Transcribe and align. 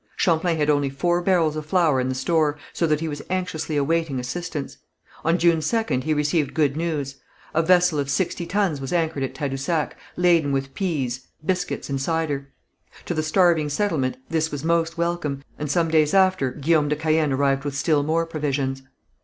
Champlain 0.17 0.57
had 0.57 0.67
only 0.71 0.89
four 0.89 1.21
barrels 1.21 1.55
of 1.55 1.63
flour 1.67 1.99
in 1.99 2.09
the 2.09 2.15
store, 2.15 2.57
so 2.73 2.87
that 2.87 3.01
he 3.01 3.07
was 3.07 3.21
anxiously 3.29 3.77
awaiting 3.77 4.19
assistance. 4.19 4.77
On 5.23 5.37
June 5.37 5.59
2nd 5.59 6.05
he 6.05 6.13
received 6.15 6.55
good 6.55 6.75
news. 6.75 7.17
A 7.53 7.61
vessel 7.61 7.99
of 7.99 8.09
sixty 8.09 8.47
tons 8.47 8.81
was 8.81 8.91
anchored 8.91 9.21
at 9.21 9.35
Tadousac, 9.35 9.95
laden 10.17 10.51
with 10.53 10.73
pease, 10.73 11.27
biscuits 11.45 11.87
and 11.87 12.01
cider. 12.01 12.49
To 13.05 13.13
the 13.13 13.21
starving 13.21 13.69
settlement 13.69 14.17
this 14.27 14.49
was 14.49 14.63
most 14.63 14.97
welcome, 14.97 15.43
and 15.59 15.69
some 15.69 15.89
days 15.91 16.15
after 16.15 16.49
Guillaume 16.49 16.89
de 16.89 16.95
Caën 16.95 17.31
arrived 17.31 17.63
with 17.63 17.77
still 17.77 18.01
more 18.01 18.25
provisions. 18.25 18.81